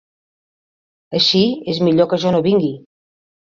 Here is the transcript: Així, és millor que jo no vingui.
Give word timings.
Així, 1.19 1.41
és 1.75 1.83
millor 1.89 2.09
que 2.15 2.21
jo 2.25 2.33
no 2.37 2.41
vingui. 2.49 2.73